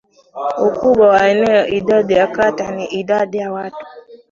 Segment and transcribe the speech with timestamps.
[0.67, 3.85] ukubwa wa eneo idadi ya kata na idadi ya watu